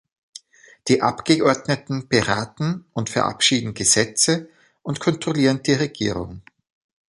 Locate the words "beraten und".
2.07-3.11